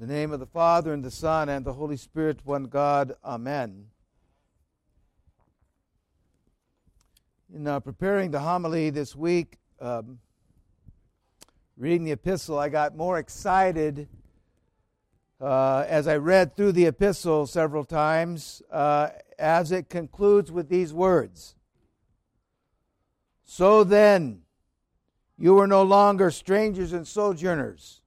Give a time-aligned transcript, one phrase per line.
[0.00, 3.16] In the name of the Father, and the Son, and the Holy Spirit, one God.
[3.24, 3.86] Amen.
[7.52, 10.20] In uh, preparing the homily this week, um,
[11.76, 14.06] reading the epistle, I got more excited
[15.40, 20.94] uh, as I read through the epistle several times uh, as it concludes with these
[20.94, 21.56] words
[23.44, 24.42] So then,
[25.36, 28.00] you are no longer strangers and sojourners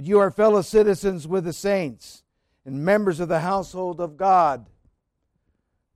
[0.00, 2.22] but you are fellow citizens with the saints
[2.64, 4.66] and members of the household of God,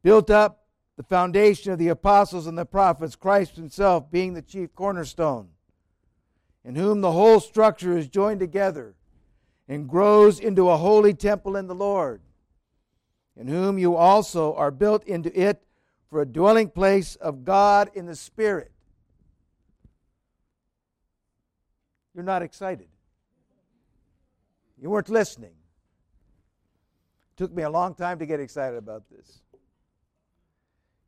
[0.03, 0.67] built up
[0.99, 5.49] the foundation of the apostles and the prophets, Christ Himself being the chief cornerstone,
[6.67, 8.95] in whom the whole structure is joined together
[9.69, 12.21] and grows into a holy temple in the Lord,
[13.39, 15.63] in whom you also are built into it
[16.11, 18.71] for a dwelling place of God in the Spirit.
[22.15, 22.89] You're not excited.
[24.81, 25.51] You weren't listening.
[25.51, 29.41] It took me a long time to get excited about this.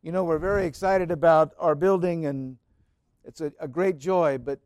[0.02, 2.58] You know, we're very excited about our building, and
[3.24, 4.60] it's a, a great joy, but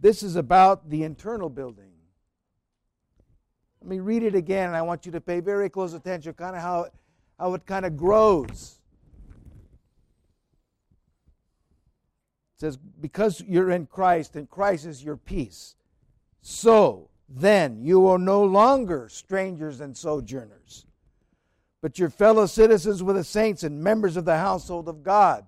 [0.00, 1.92] this is about the internal building.
[3.80, 6.56] Let me read it again, and I want you to pay very close attention, kind
[6.56, 6.86] of how,
[7.38, 8.80] how it kind of grows.
[12.56, 15.76] It says, Because you're in Christ, and Christ is your peace.
[16.40, 20.84] So, then you are no longer strangers and sojourners,
[21.80, 25.46] but your fellow citizens with the saints and members of the household of God.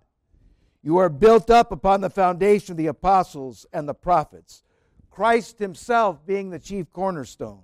[0.83, 4.63] You are built up upon the foundation of the apostles and the prophets,
[5.11, 7.63] Christ Himself being the chief cornerstone,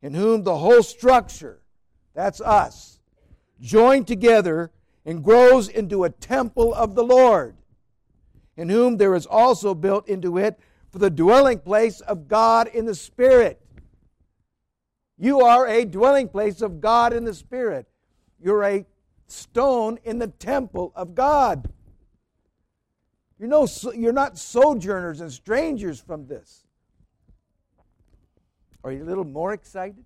[0.00, 1.60] in whom the whole structure,
[2.14, 2.98] that's us,
[3.60, 4.70] joined together
[5.04, 7.56] and grows into a temple of the Lord,
[8.56, 10.58] in whom there is also built into it
[10.98, 13.60] for the dwelling place of God in the Spirit.
[15.16, 17.86] You are a dwelling place of God in the Spirit.
[18.40, 18.84] You're a
[19.28, 21.70] stone in the temple of God.
[23.38, 26.66] You're, no, you're not sojourners and strangers from this.
[28.82, 30.04] Are you a little more excited?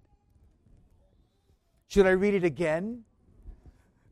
[1.88, 3.04] Should I read it again?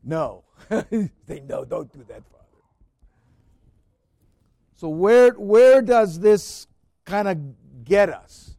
[0.03, 0.45] No.
[0.69, 2.41] Say, no, don't do that, Father.
[4.77, 6.65] So where where does this
[7.11, 8.55] kind of get us?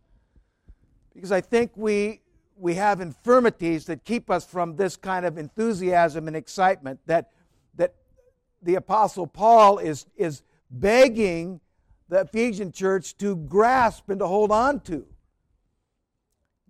[1.15, 2.21] Because I think we
[2.57, 7.31] we have infirmities that keep us from this kind of enthusiasm and excitement that
[7.77, 7.95] that
[8.63, 11.61] the apostle Paul is is begging
[12.09, 15.07] the Ephesian church to grasp and to hold on to.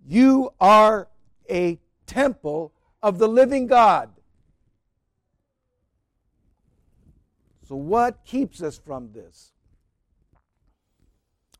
[0.05, 1.09] You are
[1.49, 4.09] a temple of the living God.
[7.67, 9.52] So, what keeps us from this?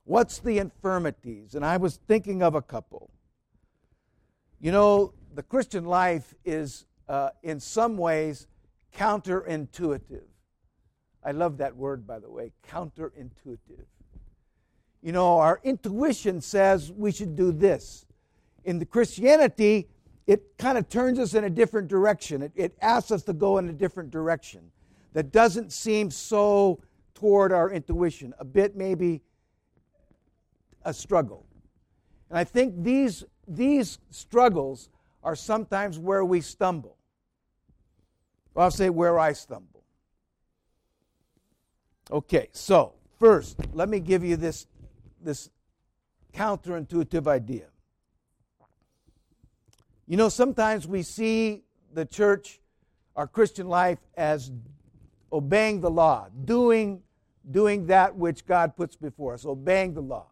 [0.06, 1.56] What's the infirmities?
[1.56, 3.10] And I was thinking of a couple.
[4.60, 8.48] You know, the Christian life is, uh, in some ways,
[8.96, 10.24] counterintuitive.
[11.24, 13.86] I love that word, by the way, counterintuitive.
[15.02, 18.06] You know, our intuition says we should do this.
[18.66, 19.90] In the Christianity,
[20.28, 22.42] it kind of turns us in a different direction.
[22.42, 24.72] It, it asks us to go in a different direction
[25.14, 26.80] that doesn't seem so
[27.14, 29.22] toward our intuition, a bit maybe
[30.86, 31.46] a struggle.
[32.30, 34.90] And I think these, these struggles
[35.24, 36.98] are sometimes where we stumble.
[38.54, 39.84] Well, I'll say where I stumble.
[42.12, 44.68] Okay, so first, let me give you this,
[45.22, 45.50] this
[46.34, 47.68] counterintuitive idea.
[50.08, 52.60] You know, sometimes we see the church,
[53.16, 54.52] our Christian life, as
[55.32, 57.02] obeying the law, doing,
[57.50, 60.28] doing that which God puts before us, obeying the law.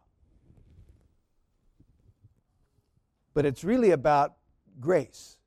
[3.33, 4.35] But it's really about
[4.79, 5.37] grace.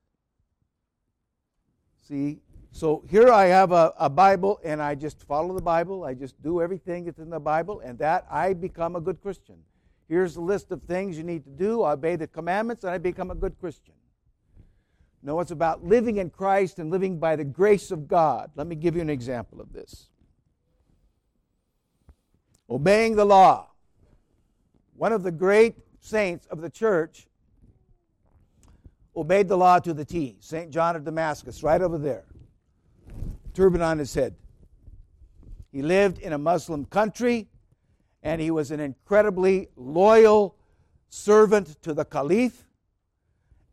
[2.01, 2.41] See,
[2.73, 6.05] so here I have a, a Bible and I just follow the Bible.
[6.05, 9.57] I just do everything that's in the Bible, and that I become a good Christian.
[10.09, 11.83] Here's a list of things you need to do.
[11.83, 13.95] I obey the commandments, and I become a good Christian.
[15.23, 18.51] No, it's about living in Christ and living by the grace of God.
[18.57, 20.11] Let me give you an example of this.
[22.69, 23.71] Obeying the law.
[24.97, 27.27] One of the great saints of the church
[29.17, 30.37] obeyed the law to the T.
[30.41, 30.71] St.
[30.71, 32.25] John of Damascus, right over there.
[33.55, 34.35] Turban on his head.
[35.71, 37.49] He lived in a Muslim country
[38.23, 40.57] and he was an incredibly loyal
[41.09, 42.65] servant to the Caliph.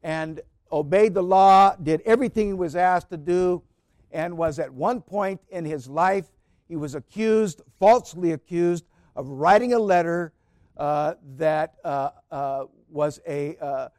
[0.03, 0.41] And
[0.71, 3.63] obeyed the law, did everything he was asked to do,
[4.11, 6.25] and was at one point in his life,
[6.67, 8.85] he was accused, falsely accused,
[9.15, 10.33] of writing a letter
[10.77, 13.89] uh, that uh, uh, was a uh,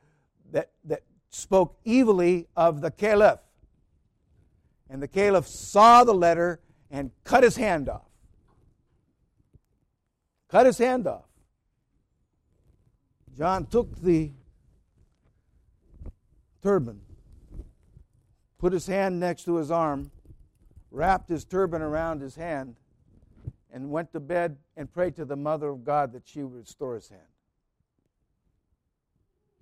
[0.50, 3.40] that that spoke evilly of the caliph.
[4.88, 8.08] And the caliph saw the letter and cut his hand off.
[10.48, 11.24] Cut his hand off.
[13.36, 14.30] John took the
[16.62, 17.00] turban,
[18.58, 20.10] put his hand next to his arm,
[20.90, 22.76] wrapped his turban around his hand,
[23.72, 26.94] and went to bed and prayed to the Mother of God that she would restore
[26.94, 27.22] his hand.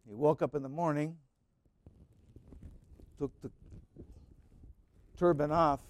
[0.09, 1.17] He woke up in the morning,
[3.21, 3.51] took the
[5.19, 5.81] turban off,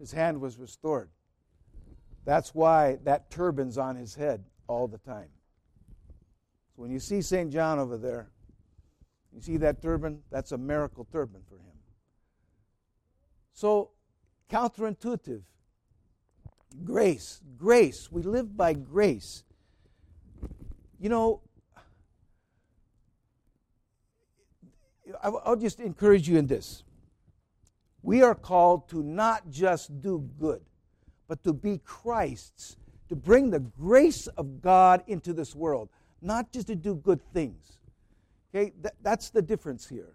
[0.00, 1.08] his hand was restored.
[2.24, 5.28] That's why that turban's on his head all the time.
[6.74, 7.52] So when you see St.
[7.52, 8.28] John over there,
[9.32, 10.20] you see that turban?
[10.32, 11.78] That's a miracle turban for him.
[13.52, 13.90] So,
[14.50, 15.42] counterintuitive.
[16.82, 17.40] Grace.
[17.56, 18.10] Grace.
[18.10, 19.44] We live by grace.
[20.98, 21.42] You know,
[25.22, 26.84] I'll just encourage you in this.
[28.02, 30.62] We are called to not just do good,
[31.28, 32.76] but to be Christ's,
[33.08, 35.90] to bring the grace of God into this world,
[36.22, 37.78] not just to do good things.
[38.54, 40.14] Okay, Th- that's the difference here.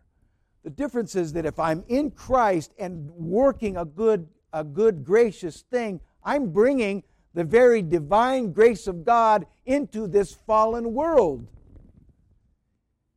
[0.63, 5.61] The difference is that if I'm in Christ and working a good, a good, gracious
[5.61, 7.03] thing, I'm bringing
[7.35, 11.47] the very divine grace of God into this fallen world.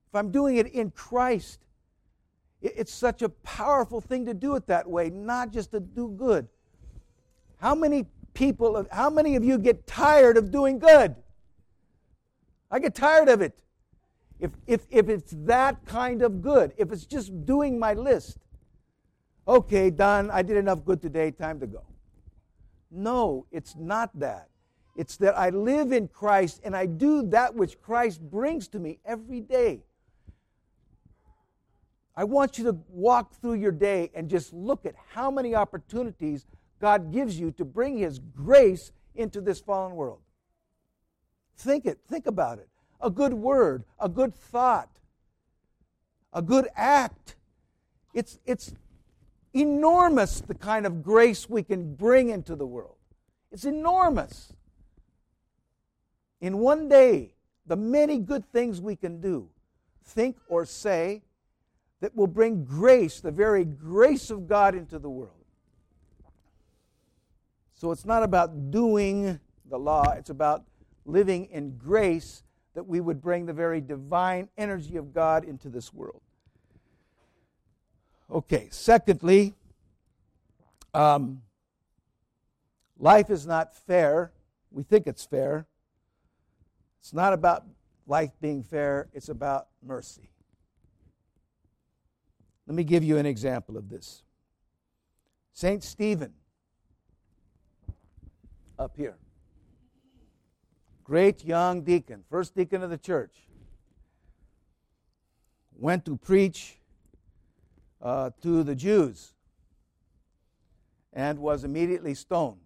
[0.09, 1.61] If I'm doing it in Christ,
[2.61, 6.49] it's such a powerful thing to do it that way, not just to do good.
[7.59, 11.15] How many people, how many of you get tired of doing good?
[12.71, 13.63] I get tired of it.
[14.41, 18.39] If, if, if it's that kind of good, if it's just doing my list,
[19.47, 21.83] okay, done, I did enough good today, time to go.
[22.91, 24.49] No, it's not that.
[24.97, 28.99] It's that I live in Christ and I do that which Christ brings to me
[29.05, 29.83] every day.
[32.19, 36.47] I want you to walk through your day and just look at how many opportunities
[36.81, 40.19] God gives you to bring His grace into this fallen world.
[41.57, 42.69] Think it, think about it.
[43.01, 44.89] A good word, a good thought,
[46.33, 47.37] a good act.
[48.13, 48.75] It's, it's
[49.55, 52.97] enormous the kind of grace we can bring into the world.
[53.53, 54.53] It's enormous.
[56.41, 59.51] In one day, the many good things we can do,
[60.05, 61.23] think or say,
[62.01, 65.33] that will bring grace, the very grace of God, into the world.
[67.75, 70.65] So it's not about doing the law, it's about
[71.05, 72.43] living in grace
[72.75, 76.23] that we would bring the very divine energy of God into this world.
[78.31, 79.55] Okay, secondly,
[80.93, 81.43] um,
[82.99, 84.33] life is not fair.
[84.71, 85.67] We think it's fair.
[87.01, 87.65] It's not about
[88.07, 90.31] life being fair, it's about mercy.
[92.69, 94.23] Let me give you an example of this.
[95.55, 95.83] St.
[95.83, 96.35] Stephen,
[98.79, 99.17] up here,
[101.03, 103.33] great young deacon, first deacon of the church,
[105.79, 106.77] went to preach
[108.03, 109.33] uh, to the Jews
[111.15, 112.61] and was immediately stoned.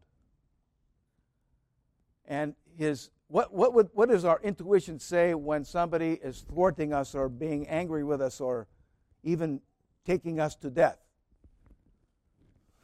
[2.26, 7.14] And his what, what, would, what does our intuition say when somebody is thwarting us
[7.14, 8.66] or being angry with us or
[9.22, 9.60] even
[10.04, 10.98] taking us to death.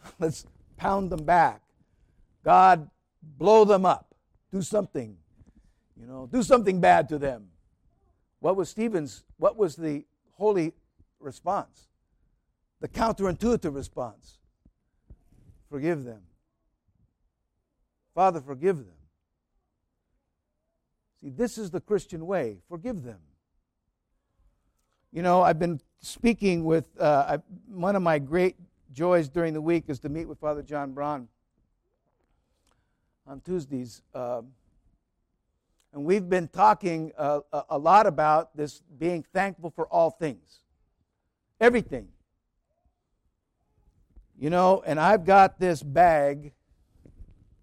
[0.18, 0.46] Let's
[0.76, 1.62] pound them back.
[2.44, 2.88] God,
[3.22, 4.14] blow them up.
[4.52, 5.16] Do something.
[6.00, 7.48] You know, do something bad to them.
[8.40, 10.72] What was Stephen's, what was the holy
[11.18, 11.88] response?
[12.80, 14.38] The counterintuitive response.
[15.68, 16.22] Forgive them.
[18.14, 18.94] Father, forgive them.
[21.20, 22.58] See, this is the Christian way.
[22.68, 23.18] Forgive them.
[25.10, 28.56] You know, I've been speaking with uh, I, one of my great
[28.92, 31.28] joys during the week is to meet with Father Jon Braun
[33.26, 34.02] on Tuesdays.
[34.14, 34.48] Um,
[35.94, 40.60] and we've been talking uh, a lot about this being thankful for all things,
[41.58, 42.08] everything.
[44.38, 46.52] You know, and I've got this bag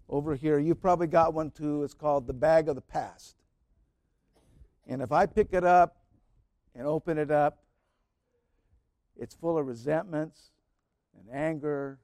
[0.08, 0.58] over here.
[0.58, 1.84] You've probably got one too.
[1.84, 3.36] It's called the bag of the past.
[4.88, 5.95] And if I pick it up
[6.76, 7.62] and open it up,
[9.18, 10.50] it's full of resentments
[11.18, 11.98] and anger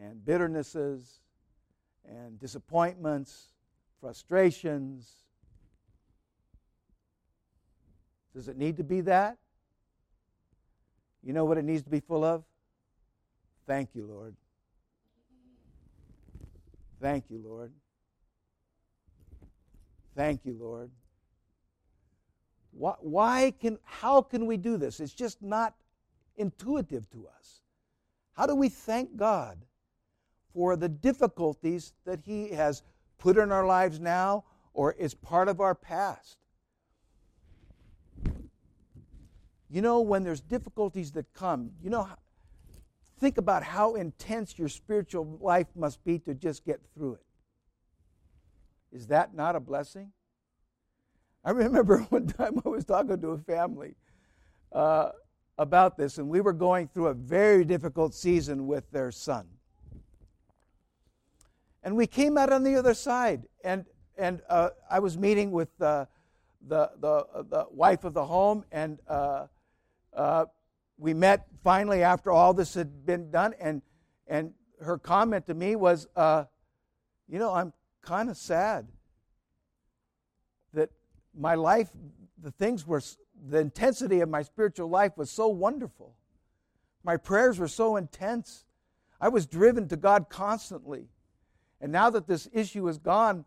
[0.00, 1.20] and bitternesses
[2.08, 3.48] and disappointments,
[4.00, 5.10] frustrations.
[8.34, 9.38] Does it need to be that?
[11.24, 12.44] You know what it needs to be full of?
[13.66, 14.36] Thank you, Lord.
[17.00, 17.72] Thank you, Lord.
[20.16, 20.90] Thank you, Lord.
[22.72, 25.00] Why, why can, how can we do this?
[25.00, 25.74] It's just not
[26.36, 27.60] intuitive to us.
[28.32, 29.58] How do we thank God
[30.52, 32.82] for the difficulties that He has
[33.18, 36.38] put in our lives now or is part of our past?
[39.70, 42.08] You know, when there's difficulties that come, you know,
[43.18, 47.24] think about how intense your spiritual life must be to just get through it.
[48.92, 50.12] Is that not a blessing?
[51.44, 53.94] I remember one time I was talking to a family
[54.72, 55.10] uh,
[55.56, 59.46] about this, and we were going through a very difficult season with their son.
[61.82, 63.84] And we came out on the other side, and
[64.16, 66.06] and uh, I was meeting with uh,
[66.66, 69.46] the the the wife of the home, and uh,
[70.12, 70.46] uh,
[70.98, 73.80] we met finally after all this had been done, and
[74.26, 78.88] and her comment to me was, "You know, I'm kind of sad
[81.38, 81.90] my life,
[82.42, 83.02] the things were,
[83.48, 86.14] the intensity of my spiritual life was so wonderful.
[87.04, 88.64] My prayers were so intense.
[89.20, 91.08] I was driven to God constantly.
[91.80, 93.44] And now that this issue is gone,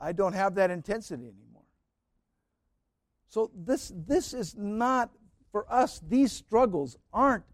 [0.00, 1.62] I don't have that intensity anymore.
[3.28, 5.10] So this, this is not,
[5.52, 7.44] for us, these struggles aren't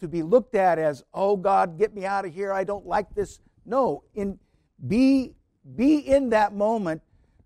[0.00, 3.14] to be looked at as, oh God, get me out of here, I don't like
[3.14, 3.40] this.
[3.64, 4.38] No, in
[4.86, 5.34] be
[5.76, 7.00] be in that moment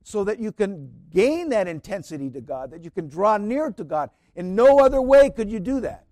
[0.09, 3.85] so that you can gain that intensity to God, that you can draw near to
[3.85, 4.09] God.
[4.35, 6.07] In no other way could you do that.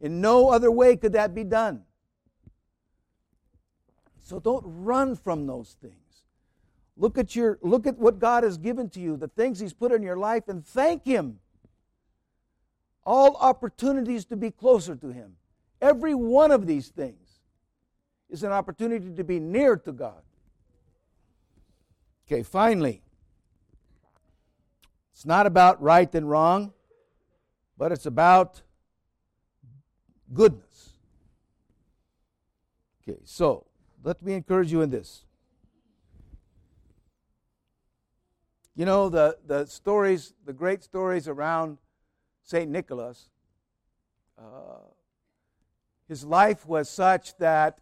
[0.00, 1.82] In no other way could that be done.
[4.20, 5.96] So don't run from those things.
[6.96, 9.90] Look at your look at what God has given to you, the things he's put
[9.90, 11.40] in your life and thank him.
[13.04, 15.34] All opportunities to be closer to him.
[15.80, 17.40] Every one of these things
[18.30, 20.22] is an opportunity to be near to God.
[22.26, 23.02] Okay, finally,
[25.12, 26.72] it's not about right and wrong,
[27.76, 28.62] but it's about
[30.32, 30.90] goodness.
[33.02, 33.66] Okay, so
[34.02, 35.24] let me encourage you in this.
[38.74, 41.78] You know, the, the stories, the great stories around
[42.42, 42.70] St.
[42.70, 43.28] Nicholas,
[44.38, 44.78] uh,
[46.08, 47.80] his life was such that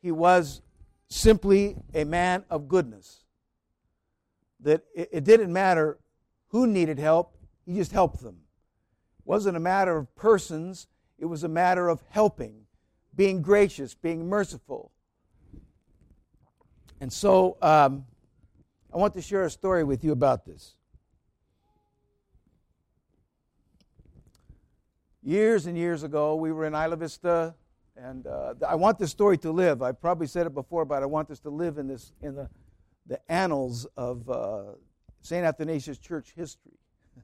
[0.00, 0.60] he was
[1.08, 3.24] simply a man of goodness
[4.60, 5.98] that it, it didn't matter
[6.48, 7.36] who needed help,
[7.66, 8.36] he just helped them.
[9.18, 10.86] It wasn't a matter of persons,
[11.18, 12.62] it was a matter of helping,
[13.14, 14.92] being gracious, being merciful.
[17.00, 18.06] And so um,
[18.92, 20.74] I want to share a story with you about this.
[25.22, 27.54] Years and years ago, we were in Isla Vista,
[27.96, 29.82] and uh, I want this story to live.
[29.82, 32.48] I probably said it before, but I want this to live in this in the
[33.08, 34.62] the annals of uh,
[35.22, 35.44] St.
[35.44, 36.78] Athanasius Church history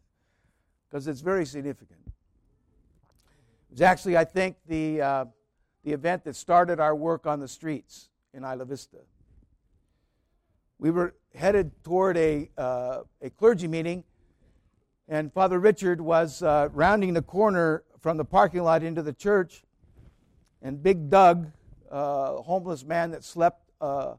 [0.88, 2.00] because it's very significant.
[2.06, 2.12] It
[3.70, 5.24] was actually, I think, the, uh,
[5.84, 8.98] the event that started our work on the streets in Isla Vista.
[10.78, 14.04] We were headed toward a, uh, a clergy meeting,
[15.08, 19.64] and Father Richard was uh, rounding the corner from the parking lot into the church,
[20.62, 21.50] and Big Doug,
[21.90, 24.14] a uh, homeless man that slept uh,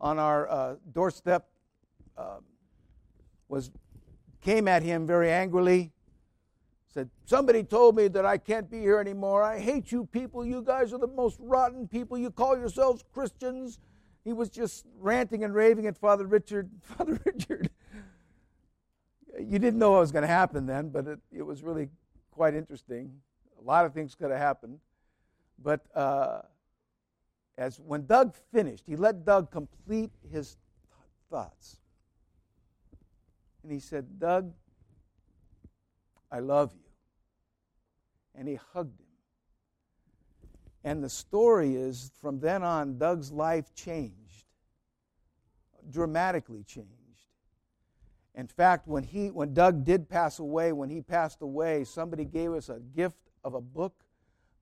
[0.00, 1.46] on our uh, doorstep
[2.16, 2.38] uh,
[3.48, 3.70] was
[4.40, 5.90] came at him very angrily
[6.88, 9.42] said somebody told me that i can't be here anymore.
[9.42, 10.44] I hate you people.
[10.44, 12.16] You guys are the most rotten people.
[12.16, 13.78] You call yourselves christians.
[14.24, 16.70] He was just ranting and raving at father richard.
[16.82, 17.70] Father richard
[19.38, 21.88] you didn't know what was going to happen then but it, it was really
[22.38, 23.12] quite interesting.
[23.60, 24.78] A lot of things could have happened.
[25.60, 26.42] But uh,
[27.58, 30.58] as when Doug finished, he let Doug complete his th-
[31.28, 31.76] thoughts.
[33.62, 34.54] And he said, Doug,
[36.30, 36.88] I love you.
[38.36, 39.06] And he hugged him.
[40.84, 44.46] And the story is from then on, Doug's life changed,
[45.90, 46.88] dramatically changed.
[48.36, 52.52] In fact, when, he, when Doug did pass away, when he passed away, somebody gave
[52.52, 54.04] us a gift of a book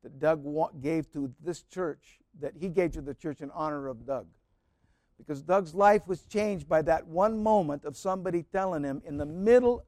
[0.02, 0.42] that Doug
[0.80, 4.26] gave to this church that he gave to the church in honor of Doug.
[5.18, 9.26] Because Doug's life was changed by that one moment of somebody telling him in the
[9.26, 9.84] middle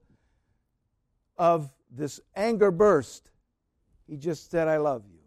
[1.36, 3.30] of this anger burst,
[4.06, 5.18] he just said, I love you.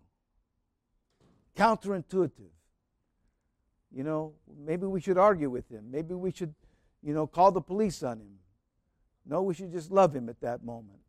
[1.56, 2.50] Counterintuitive.
[3.94, 5.92] You know, maybe we should argue with him.
[5.92, 6.56] Maybe we should,
[7.04, 8.40] you know, call the police on him.
[9.26, 11.00] No, we should just love him at that moment.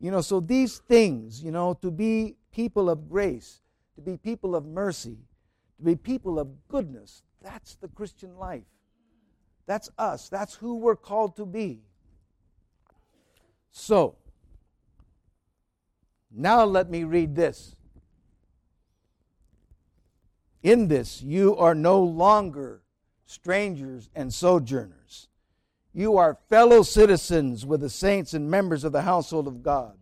[0.00, 3.61] You know, so these things, you know, to be people of grace,
[4.02, 5.18] to be people of mercy,
[5.78, 7.22] to be people of goodness.
[7.40, 8.64] That's the Christian life.
[9.66, 10.28] That's us.
[10.28, 11.80] That's who we're called to be.
[13.70, 14.16] So,
[16.30, 17.76] now let me read this.
[20.62, 22.82] In this, you are no longer
[23.26, 25.28] strangers and sojourners.
[25.92, 29.96] You are fellow citizens with the saints and members of the household of God,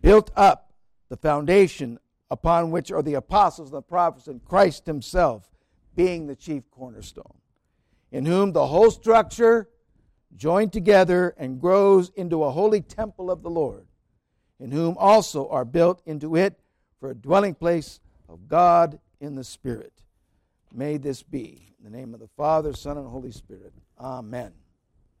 [0.00, 0.72] built up
[1.08, 1.98] the foundation
[2.30, 5.50] upon which are the apostles, and the prophets, and Christ Himself
[5.94, 7.38] being the chief cornerstone,
[8.12, 9.68] in whom the whole structure
[10.36, 13.86] joined together and grows into a holy temple of the Lord,
[14.60, 16.58] in whom also are built into it
[17.00, 19.92] for a dwelling place of God in the Spirit.
[20.72, 21.74] May this be.
[21.78, 23.72] In the name of the Father, Son, and Holy Spirit.
[23.98, 24.52] Amen.